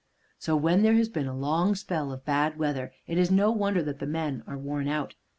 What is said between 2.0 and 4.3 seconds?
of bad weather, it is no wonder that the